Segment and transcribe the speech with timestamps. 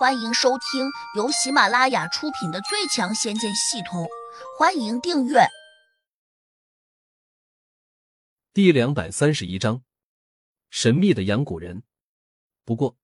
[0.00, 4.04] 欢迎收听由喜马拉雅出品的《最强仙剑系统》，
[4.58, 5.40] 欢迎订阅。
[8.54, 9.82] 第两百三十一章：
[10.70, 11.82] 神秘的阳谷人。
[12.64, 12.96] 不过，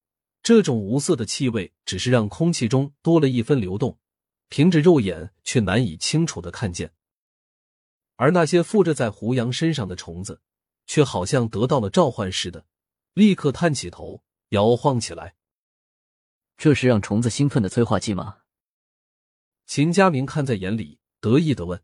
[0.43, 3.99] 这种无色的气味只是让空气中多了一分流动，
[4.49, 6.95] 凭着肉眼却难以清楚的看见。
[8.15, 10.41] 而那些附着在胡杨身上的虫子，
[10.87, 12.65] 却好像得到了召唤似的，
[13.13, 15.35] 立刻探起头，摇晃起来。
[16.57, 18.39] 这是让虫子兴奋的催化剂吗？
[19.67, 21.83] 秦佳明看在眼里，得意的问。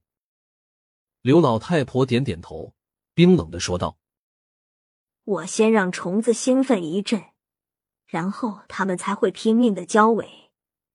[1.20, 2.74] 刘老太婆点点头，
[3.12, 3.98] 冰冷的说道
[5.24, 7.32] ：“我先让虫子兴奋一阵，
[8.06, 10.50] 然后他们才会拼命的交尾、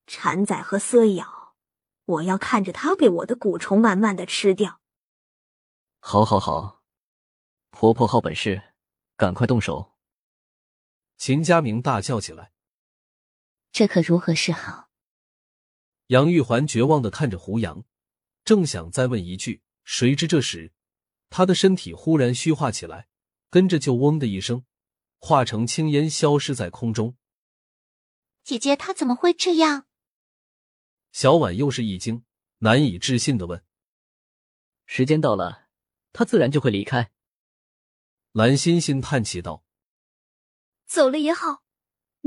[0.06, 1.56] 缠仔和撕咬。
[2.06, 4.82] 我要看着它被我的蛊虫慢慢的吃掉。”
[6.00, 6.82] 好，好，好，
[7.70, 8.74] 婆婆好本事，
[9.16, 9.98] 赶快动手！
[11.18, 12.54] 秦佳明大叫起来。
[13.72, 14.90] 这可如何是好？
[16.08, 17.84] 杨玉环绝望的看着胡杨，
[18.46, 20.72] 正想再问一句，谁知这时，
[21.30, 23.10] 他的身体忽然虚化起来，
[23.50, 24.66] 跟着就嗡的一声，
[25.20, 27.18] 化成青烟消失在空中。
[28.44, 29.88] 姐姐，她怎么会这样？
[31.12, 32.24] 小婉又是一惊，
[32.60, 33.64] 难以置信的问
[34.88, 35.68] ：“时间到了，
[36.14, 37.12] 他自然就会离开。”
[38.32, 39.66] 蓝欣欣叹气道
[40.88, 41.64] ：“走了也好。”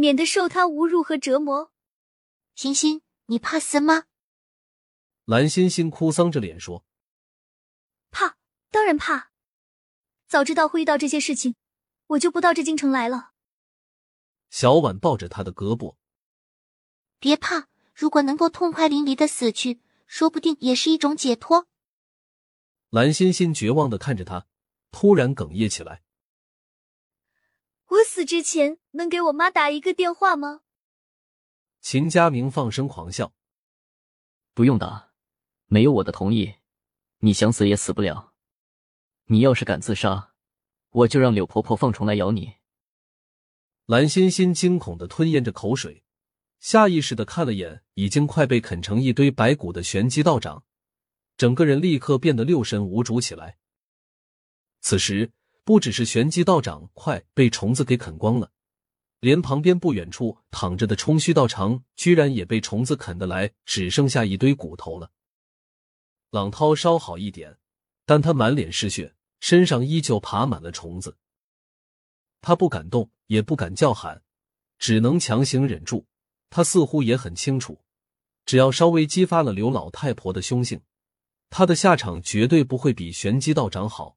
[0.00, 1.70] 免得受他侮辱和折磨。
[2.54, 4.04] 欣欣，你怕死吗？
[5.26, 6.86] 蓝欣欣哭丧着脸说
[8.10, 8.38] ：“怕，
[8.70, 9.30] 当然怕。
[10.26, 11.54] 早知道会遇到这些事情，
[12.06, 13.32] 我就不到这京城来了。”
[14.48, 15.96] 小婉抱着他的胳膊
[17.20, 21.66] ：“别怕，如果能够痛快淋漓的死去，说不定也是一种解脱。”
[22.88, 24.46] 蓝欣欣绝望的看着他，
[24.90, 26.02] 突然哽咽起来。
[27.90, 30.60] 我死之前能给我妈打一个电话吗？
[31.80, 33.34] 秦家明放声狂笑。
[34.54, 35.12] 不用打，
[35.66, 36.54] 没有我的同意，
[37.18, 38.32] 你想死也死不了。
[39.24, 40.34] 你要是敢自杀，
[40.90, 42.58] 我就让柳婆婆放虫来咬你。
[43.86, 46.04] 蓝欣欣惊恐的吞咽着口水，
[46.60, 50.64] 下意识的看了眼已经快被啃成一堆白骨的玄机道长，
[51.36, 53.58] 整个人立刻变得六神无主起来。
[54.80, 55.32] 此时。
[55.70, 58.50] 不只是玄机道长快被虫子给啃光了，
[59.20, 65.12] 连旁边不远处躺着的冲虚道长，居然也被虫子啃得来，只剩下一堆骨头了。
[66.30, 67.56] 朗涛稍好一点，
[68.04, 71.16] 但他满脸是血，身上依旧爬满了虫子。
[72.40, 74.24] 他不敢动，也不敢叫喊，
[74.76, 76.08] 只能强行忍住。
[76.50, 77.80] 他似乎也很清楚，
[78.44, 80.82] 只要稍微激发了刘老太婆的凶性，
[81.48, 84.16] 他的下场绝对不会比玄机道长好。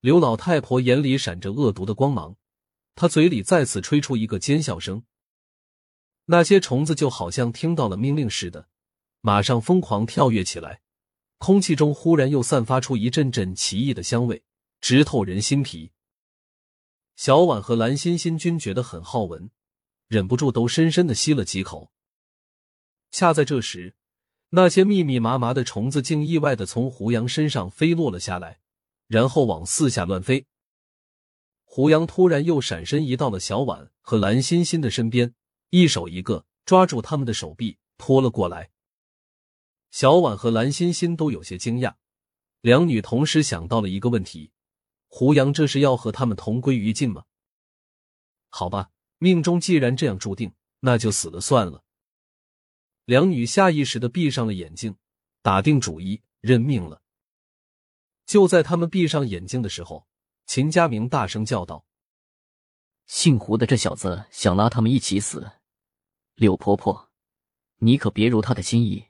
[0.00, 2.36] 刘老太婆眼里闪着恶毒的光芒，
[2.94, 5.04] 她嘴里再次吹出一个尖笑声。
[6.24, 8.68] 那些虫子就好像听到了命令似的，
[9.20, 10.80] 马上疯狂跳跃起来。
[11.36, 14.42] 空气中忽然又散发出一阵阵奇异的香味，
[14.80, 15.90] 直透人心脾。
[17.16, 19.50] 小婉和蓝欣欣均觉得很好闻，
[20.06, 21.90] 忍不住都深深的吸了几口。
[23.10, 23.96] 恰在这时，
[24.50, 28.60] 那些密密麻麻的虫子竟意外的从胡杨身上飞落了下来。
[29.10, 30.46] 然后往四下乱飞。
[31.64, 35.34] 胡杨突然又闪身移到了小婉和蓝欣欣的身边，
[35.70, 38.70] 一手一个抓住他们的手臂拖了过来。
[39.90, 41.96] 小婉和蓝欣欣都有些惊讶，
[42.60, 44.52] 两女同时想到了一个问题：
[45.08, 47.24] 胡杨这是要和他们同归于尽吗？
[48.48, 51.82] 好吧，命中既然这样注定，那就死了算了。
[53.06, 54.94] 两女下意识的闭上了眼睛，
[55.42, 56.99] 打定主意认命了。
[58.30, 60.06] 就在他们闭上眼睛的时候，
[60.46, 61.84] 秦家明大声叫道
[63.04, 65.50] ：“姓胡的这小子想拉他们一起死，
[66.36, 67.10] 柳婆婆，
[67.78, 69.06] 你可别如他的心意。”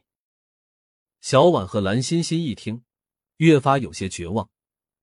[1.21, 2.83] 小婉和蓝欣欣一听，
[3.37, 4.49] 越发有些绝望，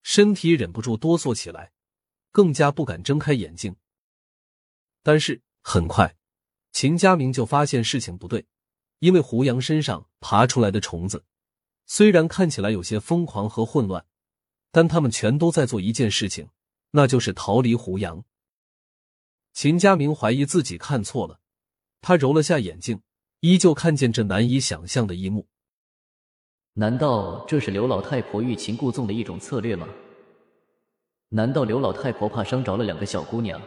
[0.02, 1.72] 身体忍不住哆嗦起来，
[2.32, 3.76] 更加不敢睁开眼睛。
[5.04, 6.18] 但是很快，
[6.72, 8.48] 秦家明就发现事情不对，
[8.98, 11.24] 因为胡杨身上爬出来的虫子。
[11.90, 14.06] 虽然看起来有些疯狂和混乱，
[14.78, 16.50] 但他们全都在做一件事情，
[16.92, 18.24] 那就是逃离胡杨。
[19.52, 21.40] 秦家明怀疑自己看错了，
[22.00, 23.02] 他揉了下眼睛，
[23.40, 25.48] 依旧看见这难以想象的一幕。
[26.74, 29.90] 难道这是刘老太婆欲擒故纵的一种策略吗？
[31.30, 33.60] 难道刘老太婆怕伤着了两个小姑娘，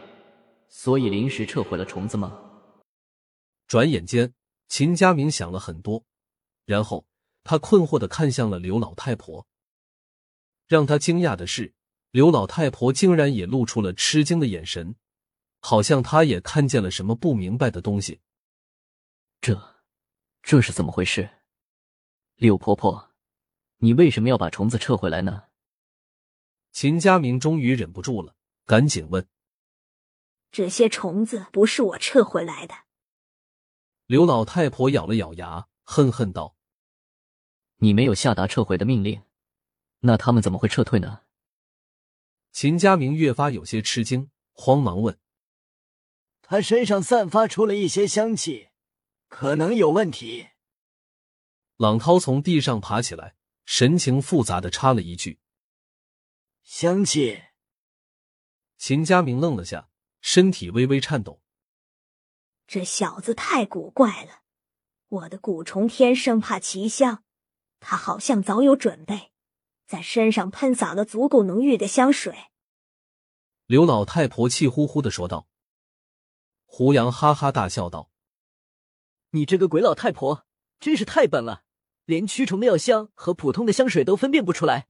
[0.69, 2.39] 所以临时撤回了虫子吗？
[3.67, 4.33] 转眼间，
[4.69, 6.05] 秦家明想了很多，
[6.65, 7.05] 然后。
[7.43, 9.47] 他困惑的看向了刘老太婆，
[10.71, 11.73] 让他惊讶的是，
[12.11, 14.95] 刘老太婆竟然也露出了吃惊的眼神，
[15.59, 18.21] 好像她也看见了什么不明白的东西。
[19.41, 19.83] 这，
[20.41, 21.29] 这是怎么回事？
[22.37, 23.11] 柳婆婆，
[23.79, 25.43] 你为什么要把虫子撤回来呢？
[26.71, 29.27] 秦佳明终于忍不住了，赶紧问
[30.53, 32.73] ：“这些虫子不是我撤回来的。”
[34.07, 36.55] 刘老太婆咬了咬牙，恨恨道
[37.83, 39.21] ：“你没有下达撤回的命令，
[40.01, 41.23] 那他们怎么会撤退呢？”
[42.53, 45.17] 秦佳明越发有些吃惊，慌忙问
[46.43, 48.69] ：“他身上散发出了一些香气，
[49.29, 50.49] 可能有问题。”
[51.77, 55.39] 朗涛从地上爬起来，神情复杂的插了一句
[56.61, 57.41] ：“香气。”
[58.77, 59.89] 秦佳明愣了下，
[60.19, 61.41] 身体微微颤抖。
[62.67, 64.43] 这小子太古怪了，
[65.07, 67.23] 我的蛊虫天生怕奇香，
[67.79, 69.30] 他好像早有准备。
[69.91, 72.33] 在身上喷洒了足够浓郁的香水，
[73.65, 75.49] 刘老太婆气呼呼的说道。
[76.63, 78.09] 胡杨哈哈大笑道
[79.31, 80.45] ：“你这个鬼老太婆
[80.79, 81.63] 真是太笨了，
[82.05, 84.87] 连驱虫的药香和普通的香水都分辨不出来。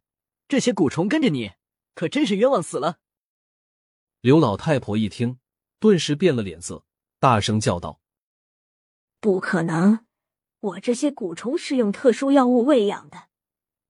[0.48, 1.53] 这些蛊虫跟着你，
[1.95, 3.00] 可真是冤枉死了。”
[4.21, 5.39] 刘老太婆一听，
[5.80, 6.86] 顿时变了脸色，
[7.18, 8.00] 大声叫道
[9.19, 10.06] ：“不可能！
[10.59, 13.30] 我这些蛊虫是用特殊药物喂养的。”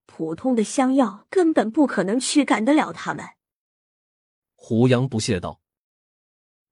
[0.06, 3.26] 普通的香药根本不可能驱赶得了他们。
[4.56, 5.62] 胡杨不屑道：“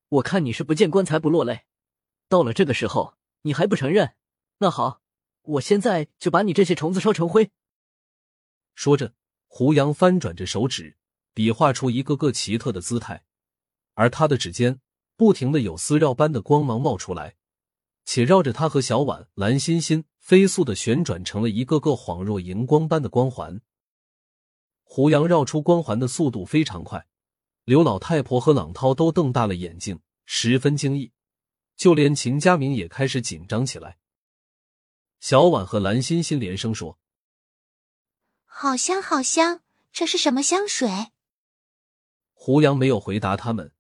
[0.10, 1.66] 我看你是不见棺材不落泪，
[2.28, 4.16] 到了这个时候你还不承认？
[4.60, 5.02] 那好，
[5.42, 7.52] 我现在就把你这些虫子烧成灰。”
[8.76, 9.14] 说着，
[9.48, 10.98] 胡杨翻转着手指，
[11.34, 13.24] 比划出一个个奇特的姿态，
[13.94, 14.80] 而他的指尖
[15.16, 17.36] 不停的有丝绕般的光芒冒出来，
[18.06, 20.06] 且绕着他和小婉、蓝欣欣。
[20.30, 23.62] 飞速的旋转成了一个个恍若荧光般的光环。
[24.84, 27.08] 胡杨绕出光环的速度非常快，
[27.66, 31.12] 刘老太婆和朗涛都瞪大了眼睛，十分惊异，
[31.76, 33.98] 就连秦佳明也开始紧张起来。
[35.20, 37.00] 小婉和蓝欣欣连声说
[38.46, 39.62] ：“好香，好香！
[39.92, 41.08] 这是什么香水？”
[42.38, 43.72] 胡杨没有回答他们，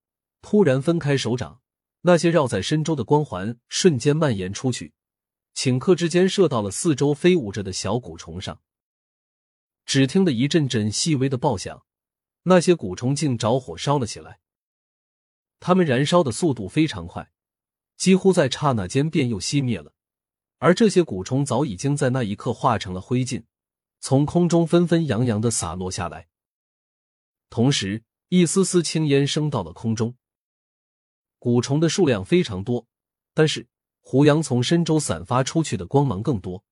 [0.41, 1.61] 突然分开手掌，
[2.01, 4.95] 那些绕在身周的光环瞬间蔓延出去。
[5.55, 8.61] 顷刻之间，射到了四周飞舞着的小蛊虫上。
[9.85, 11.85] 只听得一阵阵细微的爆响，
[12.43, 14.39] 那些蛊虫竟着火烧了起来。
[15.59, 17.31] 它们燃烧的速度非常快，
[17.97, 19.93] 几乎在刹那间便又熄灭了。
[20.59, 23.43] 而这些蛊虫早已经在那一刻化成了灰烬，
[23.99, 26.29] 从空中纷纷扬扬的洒落下来。
[27.49, 30.15] 同时，一丝丝青烟升到了空中。
[31.39, 32.87] 蛊虫的数量非常多，
[33.33, 33.67] 但是。
[34.11, 36.63] 胡杨从身周散发出去的光芒更多，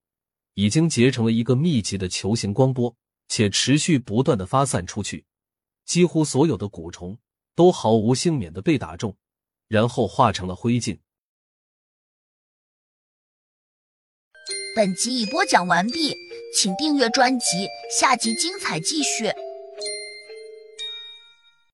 [0.55, 2.95] 已经结成了一个密集的球形光波，
[3.27, 5.23] 且持续不断的发散出去。
[5.85, 7.19] 几乎所有的蛊虫
[7.53, 9.15] 都毫无幸免的被打中，
[9.67, 10.97] 然后化成了灰烬。
[14.75, 16.15] 本集已播讲完毕，
[16.55, 19.31] 请订阅专辑，下集精彩继续。